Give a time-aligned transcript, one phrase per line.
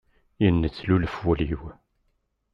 [0.43, 1.61] Yennezlulef wul-iw.